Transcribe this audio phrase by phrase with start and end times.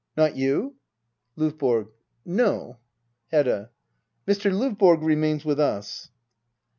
[0.17, 0.73] ]Not you.''
[1.37, 1.89] LdVBORG.
[2.25, 2.79] No.
[3.27, 3.69] Hedda.
[4.27, 4.51] Mr.
[4.51, 6.09] Lovborg remains with us.